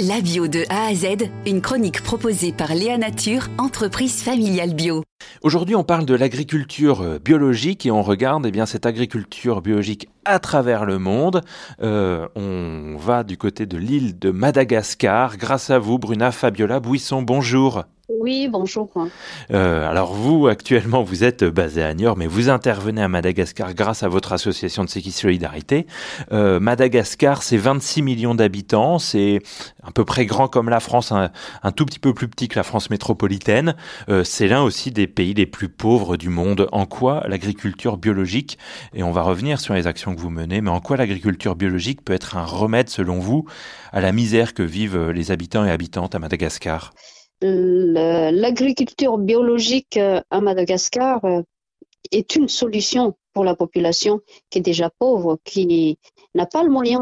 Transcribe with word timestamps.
La 0.00 0.20
bio 0.20 0.48
de 0.48 0.64
A 0.70 0.86
à 0.86 0.94
Z, 0.94 1.30
une 1.46 1.60
chronique 1.60 2.02
proposée 2.02 2.52
par 2.52 2.74
Léa 2.74 2.98
Nature, 2.98 3.46
entreprise 3.58 4.24
familiale 4.24 4.74
bio. 4.74 5.04
Aujourd'hui, 5.40 5.76
on 5.76 5.84
parle 5.84 6.04
de 6.04 6.16
l'agriculture 6.16 7.00
euh, 7.00 7.18
biologique 7.20 7.86
et 7.86 7.92
on 7.92 8.02
regarde 8.02 8.44
eh 8.44 8.50
bien, 8.50 8.66
cette 8.66 8.86
agriculture 8.86 9.62
biologique 9.62 10.08
à 10.24 10.40
travers 10.40 10.84
le 10.84 10.98
monde. 10.98 11.42
Euh, 11.80 12.26
on 12.34 12.96
va 12.98 13.22
du 13.22 13.36
côté 13.36 13.66
de 13.66 13.76
l'île 13.76 14.18
de 14.18 14.32
Madagascar. 14.32 15.36
Grâce 15.36 15.70
à 15.70 15.78
vous, 15.78 15.96
Bruna 16.00 16.32
Fabiola 16.32 16.80
Buisson, 16.80 17.22
bonjour. 17.22 17.84
Oui, 18.10 18.48
bonjour. 18.48 18.90
Euh, 19.50 19.88
alors 19.88 20.12
vous, 20.12 20.46
actuellement, 20.46 21.02
vous 21.02 21.24
êtes 21.24 21.42
basé 21.42 21.82
à 21.82 21.94
Niort, 21.94 22.18
mais 22.18 22.26
vous 22.26 22.50
intervenez 22.50 23.00
à 23.00 23.08
Madagascar 23.08 23.72
grâce 23.72 24.02
à 24.02 24.08
votre 24.08 24.34
association 24.34 24.84
de 24.84 24.90
sécurité 24.90 25.04
Solidarité. 25.04 25.86
Euh, 26.30 26.60
Madagascar, 26.60 27.42
c'est 27.42 27.56
26 27.56 28.02
millions 28.02 28.34
d'habitants, 28.34 28.98
c'est 28.98 29.40
à 29.82 29.90
peu 29.90 30.04
près 30.04 30.26
grand 30.26 30.48
comme 30.48 30.68
la 30.68 30.80
France, 30.80 31.12
un, 31.12 31.72
tout 31.72 31.86
petit 31.86 31.98
peu 31.98 32.12
plus 32.12 32.28
petit 32.28 32.48
que 32.48 32.56
la 32.56 32.62
France 32.62 32.90
métropolitaine. 32.90 33.74
Euh, 34.10 34.22
c'est 34.22 34.48
l'un 34.48 34.62
aussi 34.62 34.90
des 34.90 35.06
pays 35.06 35.32
les 35.32 35.46
plus 35.46 35.70
pauvres 35.70 36.18
du 36.18 36.28
monde. 36.28 36.68
En 36.72 36.84
quoi 36.84 37.24
l'agriculture 37.26 37.96
biologique, 37.96 38.58
et 38.92 39.02
on 39.02 39.12
va 39.12 39.22
revenir 39.22 39.60
sur 39.60 39.72
les 39.72 39.86
actions 39.86 40.14
que 40.14 40.20
vous 40.20 40.30
menez, 40.30 40.60
mais 40.60 40.70
en 40.70 40.80
quoi 40.80 40.98
l'agriculture 40.98 41.56
biologique 41.56 42.04
peut 42.04 42.12
être 42.12 42.36
un 42.36 42.44
remède, 42.44 42.90
selon 42.90 43.18
vous, 43.18 43.46
à 43.92 44.02
la 44.02 44.12
misère 44.12 44.52
que 44.52 44.62
vivent 44.62 45.08
les 45.10 45.30
habitants 45.30 45.64
et 45.64 45.70
habitantes 45.70 46.14
à 46.14 46.18
Madagascar? 46.18 46.92
L'agriculture 47.44 49.18
biologique 49.18 49.96
euh, 49.96 50.20
à 50.30 50.40
Madagascar 50.40 51.24
euh, 51.24 51.42
est 52.10 52.36
une 52.36 52.48
solution 52.48 53.14
pour 53.32 53.44
la 53.44 53.54
population 53.54 54.20
qui 54.50 54.58
est 54.58 54.62
déjà 54.62 54.90
pauvre, 54.90 55.38
qui 55.44 55.98
n'a 56.34 56.46
pas 56.46 56.62
le 56.62 56.70
moyen 56.70 57.00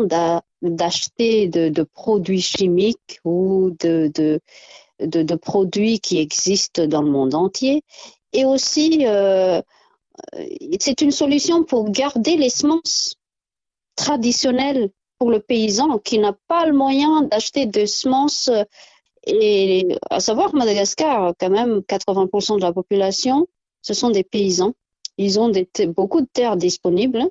d'acheter 0.63 1.49
de, 1.49 1.83
produits 1.83 2.41
chimiques 2.41 3.21
ou 3.25 3.77
de, 3.81 4.41
produits 5.37 6.01
qui 6.01 6.19
existent 6.19 6.87
dans 6.87 7.03
le 7.03 7.11
monde 7.11 7.35
entier. 7.35 7.83
Et 8.33 8.47
aussi, 8.47 9.07
euh, 9.07 9.61
c'est 10.81 11.03
une 11.03 11.11
solution 11.11 11.65
pour 11.65 11.91
garder 11.91 12.37
les 12.37 12.51
semences 12.51 13.17
traditionnelles 13.97 14.91
pour 15.19 15.31
le 15.31 15.41
paysan 15.41 15.99
qui 15.99 16.19
n'a 16.19 16.35
pas 16.49 16.65
le 16.67 16.73
moyen 16.73 17.23
d'acheter 17.23 17.67
des 17.67 17.87
semences 17.87 18.51
et 19.27 19.97
à 20.11 20.21
savoir 20.21 20.55
Madagascar, 20.55 21.35
quand 21.39 21.51
même, 21.51 21.81
80% 21.81 22.57
de 22.57 22.63
la 22.63 22.73
population, 22.73 23.47
ce 23.81 23.95
sont 23.95 24.11
des 24.11 24.25
paysans. 24.25 24.75
Ils 25.19 25.39
ont 25.39 25.53
beaucoup 25.89 26.21
de 26.21 26.29
terres 26.33 26.57
disponibles, 26.57 27.29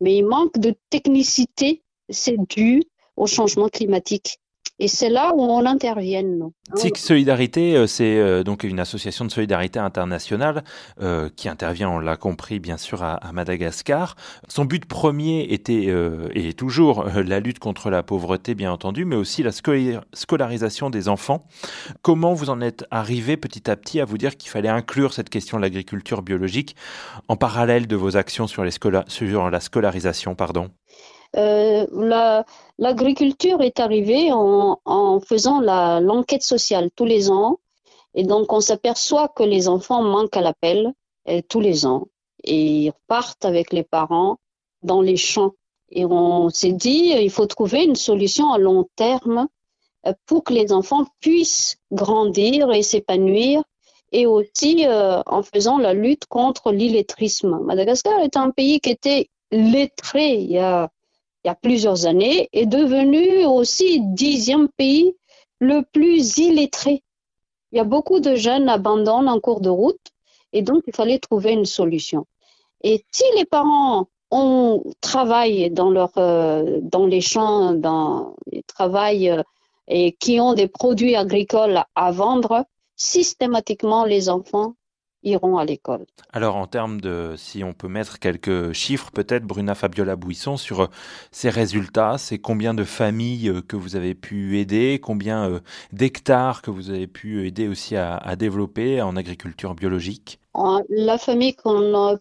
mais 0.00 0.16
il 0.16 0.24
manque 0.24 0.58
de 0.58 0.74
technicité. 0.90 1.82
C'est 2.08 2.38
dû 2.48 2.82
au 3.16 3.26
changement 3.26 3.68
climatique. 3.68 4.40
Et 4.82 4.88
c'est 4.88 5.10
là 5.10 5.32
où 5.34 5.42
on 5.42 5.66
intervient. 5.66 6.22
Nous. 6.22 6.54
Solidarité, 6.96 7.76
euh, 7.76 7.86
c'est 7.86 8.16
euh, 8.16 8.42
donc 8.42 8.64
une 8.64 8.80
association 8.80 9.26
de 9.26 9.30
solidarité 9.30 9.78
internationale 9.78 10.64
euh, 11.02 11.28
qui 11.36 11.50
intervient, 11.50 11.90
on 11.90 11.98
l'a 11.98 12.16
compris, 12.16 12.60
bien 12.60 12.78
sûr, 12.78 13.02
à, 13.02 13.20
Madagascar. 13.34 14.16
Son 14.48 14.64
but 14.64 14.86
premier 14.86 15.42
était 15.50 15.94
et 16.34 16.48
est 16.48 16.58
toujours 16.58 17.04
la 17.04 17.40
lutte 17.40 17.58
contre 17.58 17.90
la 17.90 18.02
pauvreté, 18.02 18.54
bien 18.54 18.72
entendu, 18.72 19.04
mais 19.04 19.16
aussi 19.16 19.42
la 19.42 19.52
scolarisation 19.52 20.88
des 20.88 21.08
enfants. 21.08 21.46
Comment 22.00 22.32
vous 22.32 22.48
en 22.48 22.62
êtes 22.62 22.86
arrivé 22.90 23.36
petit 23.36 23.70
à 23.70 23.76
petit 23.76 24.00
à 24.00 24.06
vous 24.06 24.16
dire 24.16 24.38
qu'il 24.38 24.50
fallait 24.50 24.68
inclure 24.68 25.12
cette 25.12 25.28
question 25.28 25.58
de 25.58 25.62
l'agriculture 25.62 26.22
biologique 26.22 26.74
en 27.28 27.36
parallèle 27.36 27.86
de 27.86 27.96
vos 27.96 28.16
actions 28.16 28.46
sur, 28.46 28.64
les 28.64 28.72
sur 29.08 29.50
la 29.50 29.60
scolarisation 29.60 30.34
pardon? 30.34 30.70
Euh, 31.36 32.42
l'agriculture 32.78 33.62
est 33.62 33.80
arrivée 33.80 34.30
en, 34.32 35.20
faisant 35.20 35.60
l'enquête 35.60 36.42
sociale 36.42 36.90
tous 36.94 37.04
les 37.04 37.30
ans. 37.30 37.58
Et 38.14 38.24
donc, 38.24 38.52
on 38.52 38.60
s'aperçoit 38.60 39.28
que 39.28 39.44
les 39.44 39.68
enfants 39.68 40.02
manquent 40.02 40.36
à 40.36 40.40
l'appel 40.40 40.92
euh, 41.28 41.40
tous 41.48 41.60
les 41.60 41.86
ans. 41.86 42.08
Et 42.42 42.84
ils 42.84 42.90
repartent 42.90 43.44
avec 43.44 43.72
les 43.72 43.84
parents 43.84 44.38
dans 44.82 45.00
les 45.00 45.16
champs. 45.16 45.52
Et 45.90 46.04
on 46.04 46.48
s'est 46.50 46.72
dit, 46.72 47.12
il 47.16 47.30
faut 47.30 47.46
trouver 47.46 47.84
une 47.84 47.96
solution 47.96 48.52
à 48.52 48.58
long 48.58 48.88
terme 48.96 49.48
euh, 50.06 50.12
pour 50.26 50.44
que 50.44 50.52
les 50.52 50.72
enfants 50.72 51.06
puissent 51.20 51.76
grandir 51.92 52.70
et 52.72 52.82
s'épanouir 52.82 53.62
et 54.12 54.26
aussi 54.26 54.86
euh, 54.86 55.22
en 55.26 55.42
faisant 55.42 55.78
la 55.78 55.94
lutte 55.94 56.26
contre 56.26 56.72
l'illettrisme. 56.72 57.60
Madagascar 57.64 58.18
est 58.20 58.36
un 58.36 58.50
pays 58.50 58.80
qui 58.80 58.90
était 58.90 59.28
lettré 59.52 60.34
il 60.34 60.50
y 60.50 60.58
a 60.58 60.90
il 61.44 61.48
y 61.48 61.50
a 61.50 61.54
plusieurs 61.54 62.06
années, 62.06 62.48
est 62.52 62.66
devenu 62.66 63.44
aussi 63.44 64.00
dixième 64.00 64.68
pays 64.68 65.14
le 65.58 65.82
plus 65.82 66.38
illettré. 66.38 67.02
Il 67.72 67.78
y 67.78 67.80
a 67.80 67.84
beaucoup 67.84 68.20
de 68.20 68.34
jeunes 68.34 68.68
abandonnent 68.68 69.28
en 69.28 69.40
cours 69.40 69.60
de 69.60 69.70
route 69.70 70.00
et 70.52 70.62
donc 70.62 70.82
il 70.86 70.94
fallait 70.94 71.18
trouver 71.18 71.52
une 71.52 71.66
solution. 71.66 72.26
Et 72.82 73.04
si 73.12 73.24
les 73.36 73.44
parents 73.44 74.08
ont 74.30 74.82
travaillé 75.00 75.70
dans 75.70 75.90
leur 75.90 76.12
euh, 76.16 76.78
dans 76.82 77.06
les 77.06 77.20
champs, 77.20 77.72
dans 77.72 78.36
les 78.50 78.62
travaillent 78.62 79.30
euh, 79.30 79.42
et 79.88 80.12
qui 80.12 80.40
ont 80.40 80.54
des 80.54 80.68
produits 80.68 81.16
agricoles 81.16 81.82
à 81.94 82.12
vendre, 82.12 82.64
systématiquement 82.96 84.04
les 84.04 84.28
enfants 84.28 84.74
iront 85.22 85.58
à 85.58 85.64
l'école. 85.64 86.06
Alors 86.32 86.56
en 86.56 86.66
termes 86.66 87.00
de, 87.00 87.34
si 87.36 87.64
on 87.64 87.72
peut 87.72 87.88
mettre 87.88 88.18
quelques 88.18 88.72
chiffres 88.72 89.10
peut-être, 89.12 89.44
Bruna 89.44 89.74
Fabiola 89.74 90.16
Bouisson, 90.16 90.56
sur 90.56 90.80
euh, 90.80 90.86
ces 91.30 91.50
résultats, 91.50 92.18
c'est 92.18 92.38
combien 92.38 92.74
de 92.74 92.84
familles 92.84 93.48
euh, 93.48 93.62
que 93.62 93.76
vous 93.76 93.96
avez 93.96 94.14
pu 94.14 94.58
aider, 94.58 95.00
combien 95.02 95.48
euh, 95.48 95.60
d'hectares 95.92 96.62
que 96.62 96.70
vous 96.70 96.90
avez 96.90 97.06
pu 97.06 97.46
aider 97.46 97.68
aussi 97.68 97.96
à, 97.96 98.20
développer 98.36 99.02
en 99.02 99.16
agriculture 99.16 99.74
biologique? 99.74 100.40
La 100.88 101.18
famille 101.18 101.54
qu'on 101.54 102.18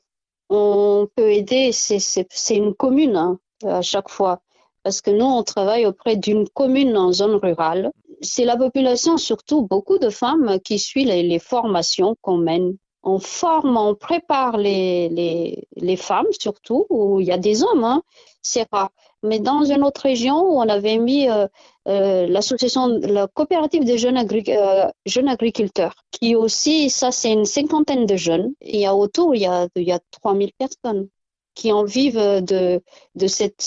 on 0.50 1.08
peut 1.16 1.32
aider, 1.32 1.72
c'est 1.72 2.56
une 2.56 2.74
commune 2.74 3.16
hein, 3.16 3.40
à 3.64 3.82
chaque 3.82 4.10
fois. 4.10 4.42
Parce 4.84 5.02
que 5.02 5.12
nous, 5.12 5.26
on 5.26 5.44
travaille 5.44 5.86
auprès 5.86 6.16
d'une 6.16 6.48
commune 6.50 6.98
en 6.98 7.12
zone 7.12 7.36
rurale. 7.36 7.92
C'est 8.22 8.46
la 8.46 8.58
population, 8.58 9.18
surtout 9.18 9.62
beaucoup 9.62 10.00
de 10.00 10.10
femmes, 10.10 10.60
qui 10.64 10.80
suit 10.80 11.06
les 11.06 11.40
formations 11.40 12.16
qu'on 12.22 12.38
mène 12.38 12.76
on 13.04 13.20
forme, 13.20 13.78
on 13.78 13.96
prépare 13.96 14.58
les, 14.58 15.10
les, 15.10 15.68
les, 15.76 15.96
femmes 15.98 16.28
surtout, 16.38 16.86
où 16.90 17.20
il 17.22 17.28
y 17.28 17.32
a 17.32 17.38
des 17.38 17.64
hommes, 17.64 17.84
hein, 17.84 18.04
c'est 18.42 18.68
rare. 18.72 18.92
Mais 19.24 19.40
dans 19.40 19.64
une 19.64 19.84
autre 19.84 20.02
région 20.02 20.40
où 20.42 20.60
on 20.60 20.70
avait 20.70 20.98
mis 20.98 21.30
euh, 21.30 21.48
euh, 21.88 22.28
l'association, 22.28 22.88
la 23.02 23.28
coopérative 23.28 23.84
des 23.84 23.98
jeunes, 23.98 24.18
euh, 24.18 24.88
jeunes, 25.06 25.28
agriculteurs, 25.28 25.96
qui 26.12 26.36
aussi, 26.36 26.90
ça 26.90 27.12
c'est 27.12 27.32
une 27.32 27.46
cinquantaine 27.46 28.06
de 28.06 28.16
jeunes. 28.16 28.54
Il 28.62 28.80
y 28.80 28.86
a 28.86 28.96
autour, 28.96 29.36
il 29.36 29.42
y 29.42 29.46
a, 29.46 29.68
il 29.76 29.84
y 29.84 29.92
a 29.92 30.00
3000 30.22 30.52
personnes 30.58 31.10
qui 31.56 31.72
en 31.74 31.84
vivent 31.84 32.42
de, 32.44 32.82
de 33.16 33.28
cette, 33.28 33.62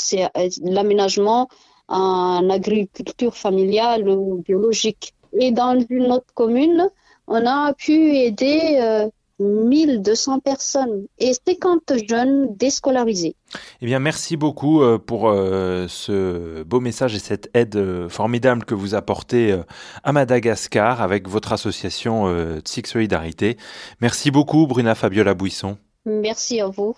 l'aménagement 0.62 1.48
en 1.88 2.48
agriculture 2.48 3.36
familiale 3.36 4.08
ou 4.08 4.42
biologique. 4.42 5.14
Et 5.38 5.50
dans 5.50 5.78
une 5.90 6.12
autre 6.12 6.32
commune, 6.34 6.90
on 7.26 7.44
a 7.46 7.74
pu 7.74 8.16
aider 8.16 9.08
1200 9.38 10.40
personnes 10.40 11.06
et 11.18 11.32
50 11.34 11.92
jeunes 12.08 12.56
déscolarisés. 12.56 13.36
Eh 13.80 13.86
bien, 13.86 13.98
merci 13.98 14.36
beaucoup 14.36 14.82
euh, 14.82 14.98
pour 14.98 15.28
euh, 15.28 15.86
ce 15.88 16.62
beau 16.62 16.80
message 16.80 17.14
et 17.14 17.18
cette 17.18 17.50
aide 17.54 17.76
euh, 17.76 18.08
formidable 18.08 18.64
que 18.64 18.74
vous 18.74 18.94
apportez 18.94 19.58
à 20.02 20.12
Madagascar 20.12 21.02
avec 21.02 21.28
votre 21.28 21.52
association 21.52 22.32
Six 22.64 22.82
Solidarité. 22.86 23.56
Merci 24.00 24.30
beaucoup, 24.30 24.66
Bruna 24.66 24.94
Fabiola 24.94 25.34
Bouisson. 25.34 25.76
Merci 26.06 26.60
à 26.60 26.66
vous. 26.66 26.94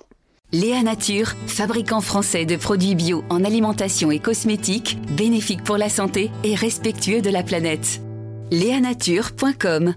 Léa 0.53 0.83
Nature, 0.83 1.33
fabricant 1.47 2.01
français 2.01 2.45
de 2.45 2.57
produits 2.57 2.95
bio 2.95 3.25
en 3.29 3.45
alimentation 3.45 4.11
et 4.11 4.21
cosmétiques, 4.21 4.99
bénéfique 5.17 5.65
pour 5.65 5.77
la 5.77 5.89
santé 5.89 6.31
et 6.45 6.55
respectueux 6.55 7.23
de 7.23 7.31
la 7.31 7.43
planète. 7.43 8.01
Léanature.com 8.51 9.95